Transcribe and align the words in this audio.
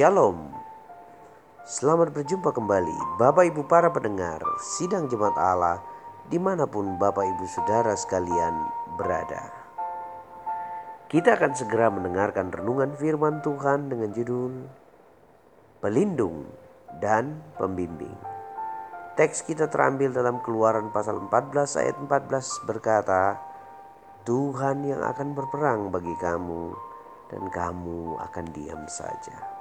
Shalom. 0.00 0.48
Selamat 1.60 2.16
berjumpa 2.16 2.56
kembali 2.56 3.20
Bapak 3.20 3.52
Ibu 3.52 3.68
para 3.68 3.92
pendengar 3.92 4.40
Sidang 4.56 5.12
Jemaat 5.12 5.36
Allah 5.36 5.76
di 6.32 6.40
mana 6.40 6.64
pun 6.64 6.96
Bapak 6.96 7.20
Ibu 7.20 7.44
Saudara 7.44 7.92
sekalian 7.92 8.64
berada. 8.96 9.52
Kita 11.04 11.36
akan 11.36 11.52
segera 11.52 11.92
mendengarkan 11.92 12.48
renungan 12.48 12.96
firman 12.96 13.44
Tuhan 13.44 13.92
dengan 13.92 14.08
judul 14.16 14.72
Pelindung 15.84 16.48
dan 16.96 17.44
Pembimbing. 17.60 18.16
Teks 19.20 19.44
kita 19.44 19.68
terambil 19.68 20.16
dalam 20.16 20.40
keluaran 20.40 20.88
pasal 20.96 21.20
14 21.28 21.76
ayat 21.76 22.00
14 22.00 22.64
berkata, 22.64 23.36
Tuhan 24.24 24.80
yang 24.80 25.04
akan 25.04 25.36
berperang 25.36 25.92
bagi 25.92 26.16
kamu 26.16 26.72
dan 27.28 27.52
kamu 27.52 28.16
akan 28.16 28.46
diam 28.56 28.80
saja. 28.88 29.59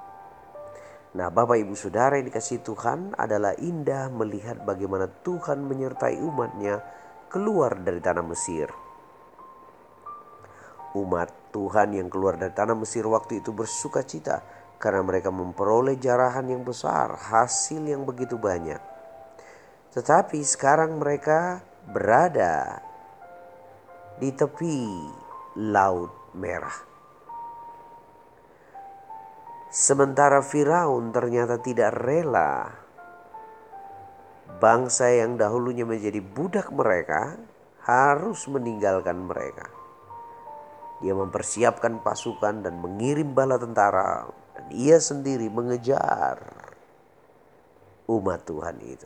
Nah, 1.10 1.34
Bapak 1.34 1.58
Ibu 1.58 1.74
Saudara 1.74 2.22
yang 2.22 2.30
dikasih 2.30 2.62
Tuhan 2.62 3.18
adalah 3.18 3.58
indah 3.58 4.14
melihat 4.14 4.62
bagaimana 4.62 5.10
Tuhan 5.26 5.66
menyertai 5.66 6.22
umatnya 6.22 6.86
keluar 7.34 7.82
dari 7.82 7.98
tanah 7.98 8.22
Mesir. 8.22 8.70
Umat 10.94 11.50
Tuhan 11.50 11.98
yang 11.98 12.14
keluar 12.14 12.38
dari 12.38 12.54
tanah 12.54 12.78
Mesir 12.78 13.10
waktu 13.10 13.42
itu 13.42 13.50
bersuka 13.50 14.06
cita 14.06 14.46
karena 14.78 15.02
mereka 15.02 15.34
memperoleh 15.34 15.98
jarahan 15.98 16.46
yang 16.46 16.62
besar, 16.62 17.18
hasil 17.18 17.82
yang 17.90 18.06
begitu 18.06 18.38
banyak. 18.38 18.82
Tetapi 19.90 20.40
sekarang 20.46 21.02
mereka 21.02 21.66
berada 21.90 22.86
di 24.22 24.30
tepi 24.30 24.78
Laut 25.58 26.38
Merah. 26.38 26.89
Sementara 29.70 30.42
Firaun 30.42 31.14
ternyata 31.14 31.62
tidak 31.62 31.94
rela 31.94 32.74
bangsa 34.58 35.14
yang 35.14 35.38
dahulunya 35.38 35.86
menjadi 35.86 36.26
budak 36.26 36.74
mereka 36.74 37.38
harus 37.86 38.50
meninggalkan 38.50 39.30
mereka. 39.30 39.70
Dia 41.06 41.14
mempersiapkan 41.14 42.02
pasukan 42.02 42.66
dan 42.66 42.82
mengirim 42.82 43.38
bala 43.38 43.62
tentara 43.62 44.26
dan 44.58 44.66
ia 44.74 44.98
sendiri 44.98 45.54
mengejar 45.54 46.42
umat 48.10 48.42
Tuhan 48.50 48.82
itu. 48.82 49.06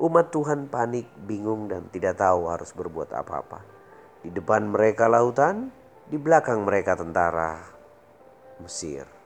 Umat 0.00 0.32
Tuhan 0.32 0.72
panik, 0.72 1.04
bingung 1.28 1.68
dan 1.68 1.92
tidak 1.92 2.16
tahu 2.16 2.48
harus 2.48 2.72
berbuat 2.72 3.12
apa-apa. 3.12 3.60
Di 4.24 4.32
depan 4.32 4.72
mereka 4.72 5.04
lautan, 5.04 5.68
di 6.08 6.16
belakang 6.16 6.64
mereka 6.64 6.96
tentara 6.96 7.60
Mesir. 8.64 9.19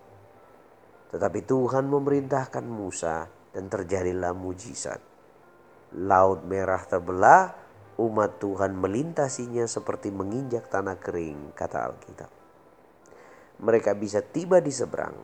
Tetapi 1.15 1.47
Tuhan 1.47 1.87
memerintahkan 1.87 2.67
Musa 2.67 3.31
dan 3.55 3.70
terjadilah 3.70 4.34
mujizat. 4.34 4.98
Laut 5.95 6.43
merah 6.43 6.83
terbelah, 6.83 7.55
umat 8.03 8.43
Tuhan 8.43 8.75
melintasinya 8.75 9.62
seperti 9.70 10.11
menginjak 10.11 10.67
tanah 10.67 10.98
kering, 10.98 11.55
kata 11.55 11.79
Alkitab. 11.87 12.31
Mereka 13.62 13.95
bisa 13.95 14.19
tiba 14.27 14.59
di 14.59 14.75
seberang, 14.75 15.15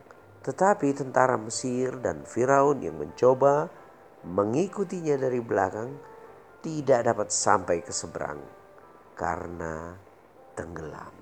tetapi 0.47 0.95
tentara 0.95 1.35
Mesir 1.35 1.99
dan 1.99 2.23
Firaun 2.23 2.79
yang 2.79 2.95
mencoba 2.95 3.67
mengikutinya 4.23 5.19
dari 5.19 5.43
belakang 5.43 5.91
tidak 6.63 7.03
dapat 7.11 7.29
sampai 7.35 7.83
ke 7.83 7.91
seberang 7.91 8.39
karena 9.19 9.99
tenggelam. 10.55 11.20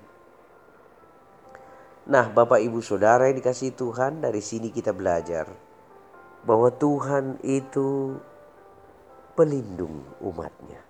Nah, 2.09 2.25
Bapak 2.25 2.57
Ibu 2.57 2.81
Saudara 2.81 3.29
yang 3.29 3.37
dikasih 3.37 3.77
Tuhan, 3.77 4.25
dari 4.25 4.41
sini 4.41 4.73
kita 4.73 4.97
belajar 4.97 5.45
bahwa 6.41 6.73
Tuhan 6.73 7.37
itu 7.45 8.17
pelindung 9.37 10.17
umatnya. 10.17 10.81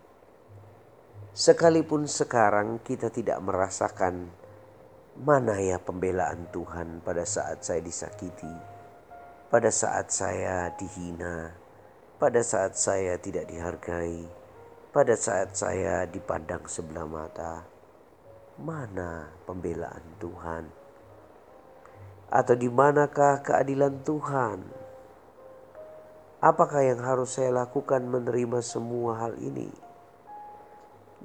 Sekalipun 1.35 2.07
sekarang 2.07 2.79
kita 2.88 3.11
tidak 3.11 3.35
merasakan 3.44 4.31
mana 5.19 5.59
ya 5.59 5.75
pembelaan 5.75 6.47
Tuhan 6.55 7.03
pada 7.03 7.27
saat 7.27 7.67
saya 7.67 7.83
disakiti, 7.83 8.55
pada 9.51 9.75
saat 9.75 10.15
saya 10.15 10.71
dihina, 10.79 11.51
pada 12.15 12.39
saat 12.39 12.79
saya 12.79 13.19
tidak 13.19 13.51
dihargai, 13.51 14.23
pada 14.95 15.19
saat 15.19 15.51
saya 15.51 16.07
dipandang 16.07 16.63
sebelah 16.63 17.03
mata. 17.03 17.67
Mana 18.55 19.35
pembelaan 19.44 20.15
Tuhan? 20.23 20.88
Atau 22.29 22.53
di 22.53 22.69
manakah 22.69 23.41
keadilan 23.41 24.06
Tuhan? 24.06 24.62
Apakah 26.40 26.85
yang 26.85 27.01
harus 27.01 27.35
saya 27.35 27.50
lakukan 27.50 28.06
menerima 28.06 28.62
semua 28.62 29.17
hal 29.17 29.34
ini? 29.41 29.66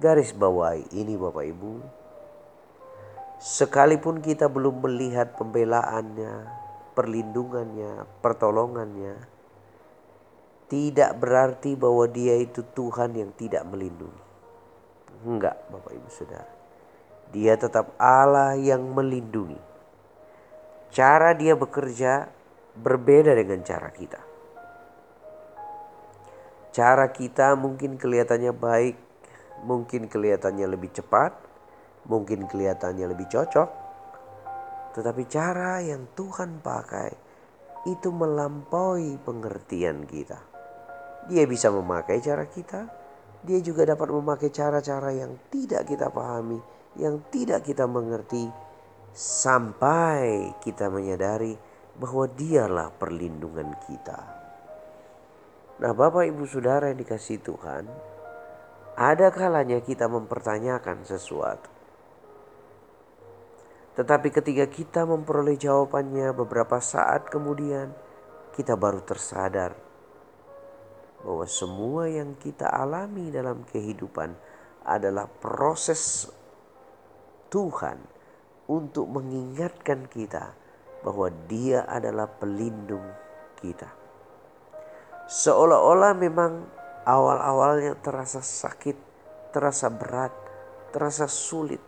Garis 0.01 0.33
bawahi 0.33 0.89
ini 0.97 1.15
Bapak 1.15 1.45
Ibu. 1.45 1.73
Sekalipun 3.37 4.25
kita 4.25 4.49
belum 4.49 4.81
melihat 4.81 5.37
pembelaannya, 5.37 6.49
perlindungannya, 6.97 8.09
pertolongannya, 8.25 9.15
tidak 10.73 11.21
berarti 11.21 11.77
bahwa 11.77 12.09
dia 12.09 12.41
itu 12.41 12.65
Tuhan 12.73 13.13
yang 13.13 13.31
tidak 13.37 13.63
melindungi. 13.69 14.25
Enggak, 15.29 15.69
Bapak 15.69 15.93
Ibu 15.93 16.09
Saudara. 16.09 16.49
Dia 17.31 17.61
tetap 17.61 17.93
Allah 18.01 18.57
yang 18.57 18.83
melindungi 18.97 19.74
cara 20.91 21.33
dia 21.37 21.55
bekerja 21.55 22.29
berbeda 22.75 23.33
dengan 23.39 23.63
cara 23.63 23.89
kita. 23.95 24.21
Cara 26.75 27.07
kita 27.15 27.55
mungkin 27.55 27.95
kelihatannya 27.95 28.51
baik, 28.51 28.97
mungkin 29.63 30.11
kelihatannya 30.11 30.67
lebih 30.67 30.91
cepat, 30.91 31.31
mungkin 32.11 32.51
kelihatannya 32.51 33.07
lebih 33.15 33.31
cocok, 33.31 33.71
tetapi 34.99 35.23
cara 35.31 35.79
yang 35.87 36.11
Tuhan 36.19 36.59
pakai 36.59 37.11
itu 37.87 38.11
melampaui 38.11 39.23
pengertian 39.23 40.03
kita. 40.03 40.41
Dia 41.31 41.47
bisa 41.47 41.71
memakai 41.71 42.19
cara 42.19 42.45
kita, 42.51 42.91
dia 43.45 43.59
juga 43.63 43.85
dapat 43.85 44.09
memakai 44.11 44.51
cara-cara 44.51 45.15
yang 45.15 45.37
tidak 45.49 45.89
kita 45.89 46.11
pahami, 46.11 46.59
yang 46.99 47.23
tidak 47.31 47.65
kita 47.65 47.85
mengerti, 47.85 48.49
sampai 49.15 50.51
kita 50.59 50.91
menyadari 50.91 51.55
bahwa 51.95 52.27
dialah 52.27 52.91
perlindungan 52.91 53.71
kita. 53.87 54.19
Nah, 55.79 55.95
Bapak 55.95 56.27
Ibu 56.27 56.43
Saudara 56.51 56.91
yang 56.91 56.99
dikasih 56.99 57.39
Tuhan, 57.39 57.87
ada 58.99 59.31
kalanya 59.31 59.79
kita 59.79 60.11
mempertanyakan 60.11 61.07
sesuatu. 61.07 61.71
Tetapi 63.95 64.29
ketika 64.35 64.67
kita 64.67 65.07
memperoleh 65.07 65.55
jawabannya 65.55 66.35
beberapa 66.35 66.83
saat 66.83 67.31
kemudian, 67.31 67.95
kita 68.59 68.75
baru 68.75 68.99
tersadar 69.07 69.79
bahwa 71.23 71.47
semua 71.47 72.11
yang 72.11 72.35
kita 72.35 72.67
alami 72.67 73.31
dalam 73.31 73.63
kehidupan 73.63 74.35
adalah 74.83 75.31
proses 75.31 76.27
Tuhan 77.51 78.14
untuk 78.71 79.09
mengingatkan 79.11 80.09
kita 80.09 80.57
bahwa 81.05 81.29
Dia 81.51 81.85
adalah 81.85 82.27
pelindung 82.27 83.05
kita. 83.61 83.89
Seolah-olah 85.29 86.13
memang 86.17 86.65
awal-awalnya 87.05 87.97
terasa 88.01 88.41
sakit, 88.41 88.97
terasa 89.53 89.93
berat, 89.93 90.33
terasa 90.93 91.29
sulit, 91.29 91.81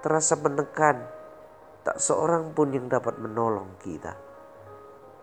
terasa 0.00 0.36
menekan. 0.40 1.04
Tak 1.84 2.00
seorang 2.00 2.56
pun 2.56 2.72
yang 2.72 2.88
dapat 2.88 3.20
menolong 3.20 3.76
kita. 3.84 4.16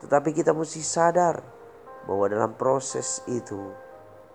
Tetapi 0.06 0.30
kita 0.30 0.54
mesti 0.54 0.82
sadar 0.82 1.42
bahwa 2.06 2.26
dalam 2.30 2.54
proses 2.54 3.26
itu 3.26 3.74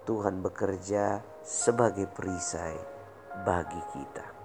Tuhan 0.06 0.42
bekerja 0.42 1.22
sebagai 1.42 2.10
perisai 2.10 2.78
bagi 3.46 3.82
kita. 3.94 4.35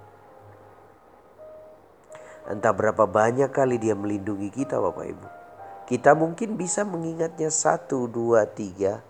Entah 2.50 2.74
berapa 2.74 3.06
banyak 3.06 3.54
kali 3.54 3.78
dia 3.78 3.94
melindungi 3.94 4.50
kita 4.50 4.82
Bapak 4.82 5.06
Ibu. 5.06 5.28
Kita 5.86 6.16
mungkin 6.16 6.56
bisa 6.56 6.88
mengingatnya 6.88 7.52
satu, 7.52 8.08
dua, 8.08 8.48
tiga. 8.48 9.04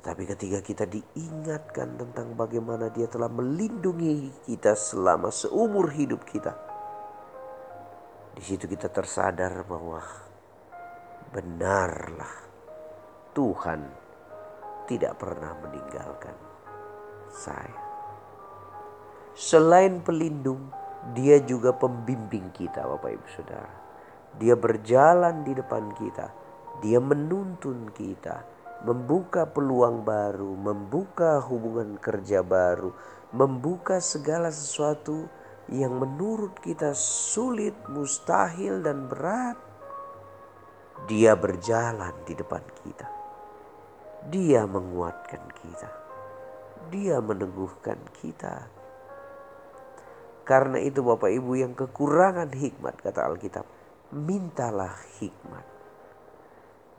Tetapi 0.00 0.22
ketika 0.22 0.58
kita 0.62 0.84
diingatkan 0.86 1.98
tentang 1.98 2.34
bagaimana 2.34 2.90
dia 2.90 3.10
telah 3.10 3.28
melindungi 3.28 4.32
kita 4.46 4.74
selama 4.74 5.30
seumur 5.30 5.90
hidup 5.92 6.22
kita. 6.26 6.54
Di 8.36 8.42
situ 8.42 8.70
kita 8.70 8.86
tersadar 8.90 9.66
bahwa 9.66 10.02
benarlah 11.34 12.34
Tuhan 13.34 13.80
tidak 14.86 15.18
pernah 15.18 15.52
meninggalkan 15.60 16.36
saya. 17.28 17.82
Selain 19.36 20.00
pelindung, 20.00 20.72
dia 21.14 21.38
juga 21.44 21.70
pembimbing 21.70 22.50
kita 22.50 22.82
Bapak 22.82 23.10
Ibu 23.14 23.28
Saudara. 23.36 23.74
Dia 24.40 24.58
berjalan 24.58 25.46
di 25.46 25.52
depan 25.54 25.94
kita. 25.94 26.26
Dia 26.82 27.00
menuntun 27.00 27.88
kita, 27.94 28.44
membuka 28.84 29.48
peluang 29.48 30.04
baru, 30.04 30.52
membuka 30.58 31.40
hubungan 31.40 31.96
kerja 31.96 32.44
baru, 32.44 32.92
membuka 33.32 33.96
segala 34.02 34.52
sesuatu 34.52 35.24
yang 35.72 35.96
menurut 35.96 36.58
kita 36.60 36.92
sulit, 36.94 37.74
mustahil, 37.88 38.84
dan 38.84 39.08
berat. 39.08 39.56
Dia 41.08 41.32
berjalan 41.32 42.12
di 42.28 42.34
depan 42.36 42.62
kita. 42.84 43.08
Dia 44.28 44.68
menguatkan 44.68 45.42
kita. 45.62 45.90
Dia 46.92 47.18
meneguhkan 47.24 47.98
kita. 48.20 48.75
Karena 50.46 50.78
itu 50.78 51.02
Bapak 51.02 51.26
Ibu 51.26 51.58
yang 51.58 51.74
kekurangan 51.74 52.54
hikmat 52.54 53.02
kata 53.02 53.26
Alkitab. 53.26 53.66
Mintalah 54.14 54.94
hikmat. 55.18 55.66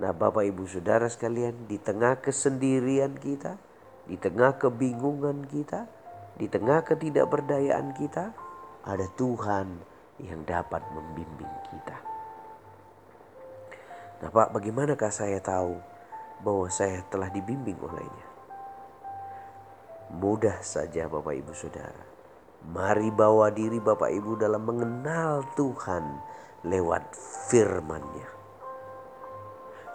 Nah 0.04 0.12
Bapak 0.12 0.44
Ibu 0.44 0.68
Saudara 0.68 1.08
sekalian 1.08 1.64
di 1.64 1.80
tengah 1.80 2.20
kesendirian 2.20 3.16
kita. 3.16 3.56
Di 4.04 4.20
tengah 4.20 4.60
kebingungan 4.60 5.48
kita. 5.48 5.88
Di 6.36 6.52
tengah 6.52 6.84
ketidakberdayaan 6.84 7.96
kita. 7.96 8.36
Ada 8.84 9.08
Tuhan 9.16 9.80
yang 10.20 10.44
dapat 10.44 10.84
membimbing 10.92 11.56
kita. 11.72 11.98
Nah 14.28 14.28
Pak 14.28 14.52
bagaimanakah 14.52 15.08
saya 15.08 15.40
tahu 15.40 15.80
bahwa 16.44 16.68
saya 16.68 17.00
telah 17.08 17.32
dibimbing 17.32 17.80
olehnya? 17.80 18.28
Mudah 20.20 20.60
saja 20.60 21.08
Bapak 21.08 21.32
Ibu 21.32 21.56
Saudara 21.56 22.17
Mari 22.68 23.16
bawa 23.16 23.48
diri 23.48 23.80
Bapak 23.80 24.12
Ibu 24.12 24.44
dalam 24.44 24.68
mengenal 24.68 25.48
Tuhan 25.56 26.04
lewat 26.68 27.16
firman-Nya. 27.48 28.28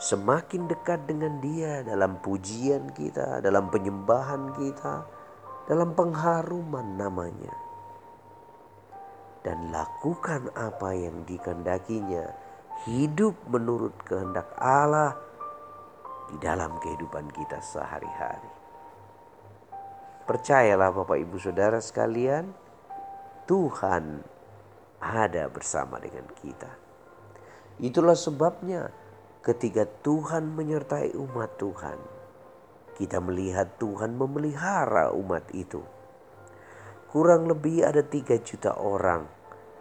Semakin 0.00 0.72
dekat 0.72 1.04
dengan 1.04 1.36
Dia 1.44 1.84
dalam 1.84 2.16
pujian 2.24 2.90
kita, 2.96 3.44
dalam 3.44 3.68
penyembahan 3.68 4.56
kita, 4.56 5.04
dalam 5.68 5.92
pengharuman 5.92 6.96
namanya. 6.96 7.52
Dan 9.44 9.68
lakukan 9.68 10.48
apa 10.56 10.96
yang 10.96 11.28
dikendakinya, 11.28 12.24
hidup 12.88 13.36
menurut 13.52 13.94
kehendak 14.08 14.48
Allah 14.56 15.12
di 16.32 16.40
dalam 16.40 16.80
kehidupan 16.80 17.28
kita 17.36 17.60
sehari-hari. 17.60 18.48
Percayalah 20.24 20.94
Bapak 20.94 21.18
Ibu 21.20 21.36
Saudara 21.36 21.82
sekalian, 21.82 22.61
Tuhan 23.42 24.22
ada 25.02 25.50
bersama 25.50 25.98
dengan 25.98 26.30
kita. 26.38 26.70
Itulah 27.82 28.14
sebabnya 28.14 28.94
ketika 29.42 29.82
Tuhan 29.82 30.54
menyertai 30.54 31.18
umat 31.18 31.58
Tuhan, 31.58 31.98
kita 32.94 33.18
melihat 33.18 33.82
Tuhan 33.82 34.14
memelihara 34.14 35.10
umat 35.10 35.50
itu. 35.50 35.82
Kurang 37.10 37.50
lebih 37.50 37.82
ada 37.82 38.06
tiga 38.06 38.38
juta 38.38 38.78
orang 38.78 39.26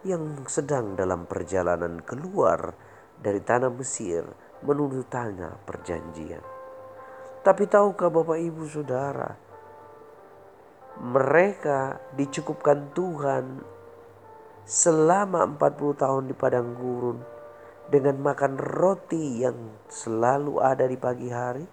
yang 0.02 0.42
sedang 0.50 0.98
dalam 0.98 1.30
perjalanan 1.30 2.02
keluar 2.02 2.74
dari 3.22 3.46
tanah 3.46 3.70
Mesir 3.70 4.26
menuju 4.66 5.06
tanah 5.06 5.62
perjanjian. 5.70 6.42
Tapi 7.46 7.70
tahukah 7.70 8.10
Bapak 8.10 8.42
Ibu 8.42 8.66
Saudara, 8.66 9.51
mereka 11.00 12.02
dicukupkan 12.18 12.92
Tuhan 12.92 13.64
selama 14.68 15.48
40 15.56 16.02
tahun 16.04 16.24
di 16.28 16.36
padang 16.36 16.76
gurun 16.76 17.18
dengan 17.88 18.20
makan 18.20 18.60
roti 18.60 19.44
yang 19.44 19.56
selalu 19.88 20.60
ada 20.64 20.88
di 20.88 20.96
pagi 21.00 21.28
hari 21.32 21.66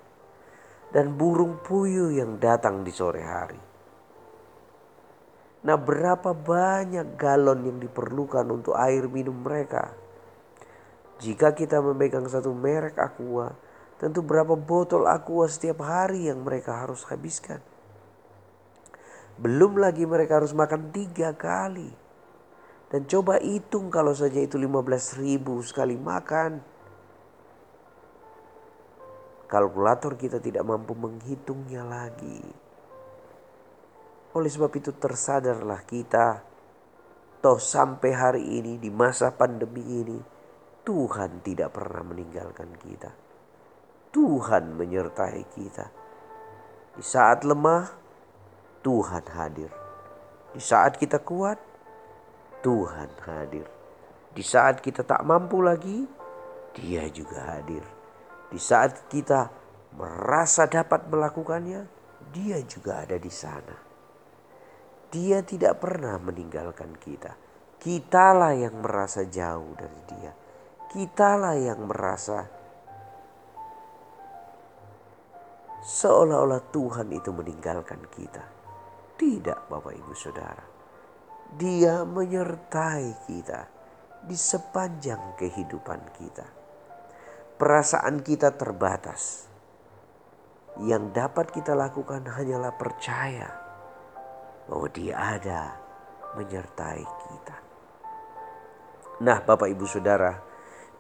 dan 0.95 1.15
burung 1.15 1.61
puyuh 1.63 2.15
yang 2.15 2.41
datang 2.41 2.83
di 2.87 2.93
sore 2.95 3.23
hari. 3.23 3.61
Nah, 5.59 5.75
berapa 5.75 6.33
banyak 6.33 7.19
galon 7.19 7.67
yang 7.67 7.79
diperlukan 7.83 8.47
untuk 8.47 8.79
air 8.79 9.05
minum 9.11 9.35
mereka? 9.35 9.91
Jika 11.19 11.51
kita 11.51 11.83
memegang 11.83 12.31
satu 12.31 12.55
merek 12.55 12.95
aqua, 12.95 13.59
tentu 13.99 14.23
berapa 14.23 14.55
botol 14.55 15.11
aqua 15.11 15.51
setiap 15.51 15.83
hari 15.83 16.31
yang 16.31 16.47
mereka 16.47 16.87
harus 16.87 17.03
habiskan? 17.11 17.59
Belum 19.39 19.79
lagi 19.79 20.03
mereka 20.03 20.43
harus 20.43 20.51
makan 20.51 20.91
tiga 20.91 21.31
kali. 21.39 21.87
Dan 22.89 23.07
coba 23.07 23.39
hitung 23.39 23.93
kalau 23.93 24.11
saja 24.17 24.43
itu 24.43 24.59
15 24.59 25.23
ribu 25.23 25.63
sekali 25.63 25.95
makan. 25.95 26.59
Kalkulator 29.49 30.19
kita 30.19 30.43
tidak 30.43 30.67
mampu 30.67 30.93
menghitungnya 30.93 31.87
lagi. 31.87 32.43
Oleh 34.37 34.51
sebab 34.51 34.73
itu 34.77 34.93
tersadarlah 34.93 35.87
kita. 35.87 36.45
Toh 37.39 37.61
sampai 37.63 38.11
hari 38.13 38.45
ini 38.45 38.77
di 38.77 38.91
masa 38.91 39.31
pandemi 39.33 39.85
ini. 39.85 40.19
Tuhan 40.83 41.45
tidak 41.45 41.79
pernah 41.79 42.03
meninggalkan 42.03 42.75
kita. 42.81 43.13
Tuhan 44.11 44.75
menyertai 44.75 45.43
kita. 45.53 45.87
Di 46.97 47.05
saat 47.05 47.45
lemah, 47.45 48.08
Tuhan 48.89 49.27
hadir. 49.37 49.69
Di 50.57 50.65
saat 50.65 50.97
kita 50.97 51.21
kuat, 51.21 51.61
Tuhan 52.65 53.13
hadir. 53.29 53.69
Di 54.33 54.41
saat 54.41 54.81
kita 54.81 55.05
tak 55.05 55.29
mampu 55.29 55.61
lagi, 55.61 56.09
Dia 56.73 57.05
juga 57.13 57.53
hadir. 57.53 57.85
Di 58.49 58.57
saat 58.57 59.13
kita 59.13 59.53
merasa 59.93 60.65
dapat 60.65 61.05
melakukannya, 61.05 61.85
Dia 62.33 62.65
juga 62.65 63.05
ada 63.05 63.21
di 63.21 63.29
sana. 63.29 63.77
Dia 65.13 65.45
tidak 65.45 65.85
pernah 65.85 66.17
meninggalkan 66.17 66.97
kita. 66.97 67.37
Kitalah 67.77 68.57
yang 68.57 68.81
merasa 68.81 69.29
jauh 69.29 69.77
dari 69.77 70.01
Dia. 70.17 70.33
Kitalah 70.89 71.61
yang 71.61 71.85
merasa 71.85 72.41
seolah-olah 75.85 76.73
Tuhan 76.73 77.13
itu 77.13 77.29
meninggalkan 77.37 78.01
kita. 78.09 78.58
Tidak 79.19 79.67
Bapak 79.67 79.99
Ibu 79.99 80.15
Saudara. 80.15 80.63
Dia 81.59 82.07
menyertai 82.07 83.27
kita 83.27 83.67
di 84.23 84.39
sepanjang 84.39 85.35
kehidupan 85.35 86.15
kita. 86.15 86.47
Perasaan 87.59 88.23
kita 88.23 88.55
terbatas. 88.55 89.51
Yang 90.79 91.11
dapat 91.11 91.51
kita 91.51 91.75
lakukan 91.75 92.31
hanyalah 92.31 92.79
percaya 92.79 93.51
bahwa 94.71 94.87
dia 94.95 95.19
ada 95.19 95.75
menyertai 96.39 97.03
kita. 97.03 97.57
Nah 99.19 99.43
Bapak 99.43 99.67
Ibu 99.67 99.83
Saudara, 99.91 100.39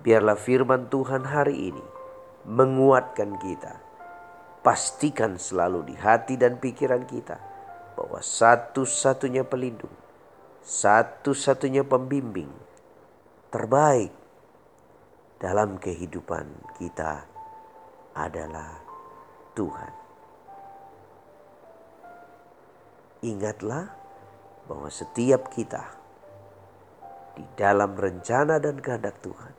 biarlah 0.03 0.35
firman 0.35 0.91
Tuhan 0.91 1.23
hari 1.23 1.71
ini 1.71 1.87
menguatkan 2.51 3.39
kita. 3.39 3.79
Pastikan 4.67 5.39
selalu 5.39 5.87
di 5.87 5.95
hati 5.95 6.35
dan 6.35 6.59
pikiran 6.59 7.07
kita 7.07 7.58
bahwa 7.99 8.23
satu-satunya 8.23 9.43
pelindung, 9.43 9.91
satu-satunya 10.63 11.83
pembimbing 11.83 12.47
terbaik 13.51 14.15
dalam 15.43 15.83
kehidupan 15.83 16.47
kita 16.79 17.27
adalah 18.15 18.79
Tuhan. 19.59 19.93
Ingatlah 23.27 23.91
bahwa 24.71 24.87
setiap 24.95 25.51
kita 25.51 25.83
di 27.35 27.43
dalam 27.59 27.99
rencana 27.99 28.63
dan 28.63 28.79
kehendak 28.79 29.19
Tuhan, 29.27 29.55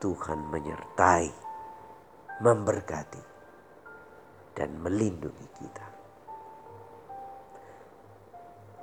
Tuhan 0.00 0.40
menyertai, 0.48 1.28
memberkati, 2.40 3.24
dan 4.56 4.80
melindungi 4.80 5.44
kita. 5.60 5.99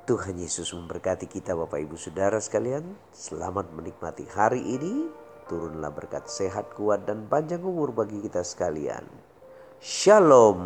Tuhan 0.07 0.39
Yesus 0.39 0.71
memberkati 0.71 1.27
kita 1.27 1.51
Bapak 1.51 1.83
Ibu 1.83 1.99
Saudara 1.99 2.39
sekalian. 2.39 2.95
Selamat 3.11 3.67
menikmati 3.75 4.23
hari 4.31 4.63
ini. 4.63 5.11
Turunlah 5.51 5.91
berkat 5.91 6.31
sehat, 6.31 6.71
kuat, 6.79 7.03
dan 7.03 7.27
panjang 7.27 7.59
umur 7.59 7.91
bagi 7.91 8.23
kita 8.23 8.39
sekalian. 8.39 9.03
Shalom. 9.83 10.63